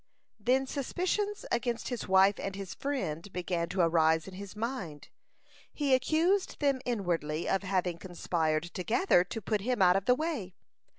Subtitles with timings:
[0.39, 5.09] (164) Then suspicions against his wife and his friend began to arise in his mind.
[5.71, 10.55] He accused them inwardly of having conspired together to put him out of the way.